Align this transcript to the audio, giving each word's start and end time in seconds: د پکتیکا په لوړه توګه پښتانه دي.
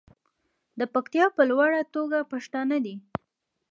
د 0.79 0.81
پکتیکا 0.93 1.25
په 1.37 1.43
لوړه 1.49 1.81
توګه 1.95 2.17
پښتانه 2.31 2.77
دي. 2.85 2.95